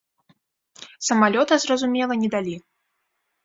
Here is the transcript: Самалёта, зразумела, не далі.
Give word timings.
Самалёта, 1.09 1.53
зразумела, 1.67 2.13
не 2.25 2.33
далі. 2.37 2.55